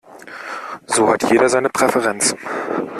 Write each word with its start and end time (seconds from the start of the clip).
So 0.87 1.07
hat 1.09 1.29
jeder 1.31 1.47
seine 1.47 1.69
Präferenz. 1.69 2.35